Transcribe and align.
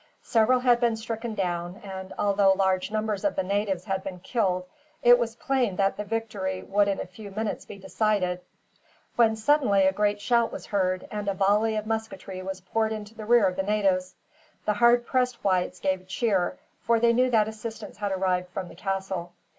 Several 0.23 0.61
had 0.61 0.79
been 0.79 0.95
stricken 0.95 1.35
down 1.35 1.79
and, 1.83 2.11
although 2.17 2.53
large 2.53 2.89
numbers 2.89 3.23
of 3.23 3.35
the 3.35 3.43
natives 3.43 3.85
had 3.85 4.03
been 4.03 4.17
killed, 4.19 4.65
it 5.03 5.19
was 5.19 5.35
plain 5.35 5.75
that 5.75 5.95
the 5.95 6.03
victory 6.03 6.63
would 6.63 6.87
in 6.87 6.99
a 6.99 7.05
few 7.05 7.29
minutes 7.29 7.65
be 7.65 7.77
decided; 7.77 8.41
when 9.15 9.35
suddenly 9.35 9.83
a 9.83 9.91
great 9.91 10.19
shout 10.19 10.51
was 10.51 10.65
heard, 10.65 11.07
and 11.11 11.27
a 11.27 11.35
volley 11.35 11.75
of 11.75 11.85
musketry 11.85 12.41
was 12.41 12.61
poured 12.61 12.91
into 12.93 13.13
the 13.13 13.25
rear 13.25 13.45
of 13.45 13.55
the 13.57 13.61
natives. 13.61 14.15
The 14.65 14.73
hard 14.73 15.05
pressed 15.05 15.43
whites 15.43 15.79
gave 15.79 16.01
a 16.01 16.05
cheer, 16.05 16.57
for 16.81 16.99
they 16.99 17.13
knew 17.13 17.29
that 17.29 17.47
assistance 17.47 17.97
had 17.97 18.11
arrived 18.11 18.49
from 18.49 18.69
the 18.69 18.75
castle. 18.75 19.33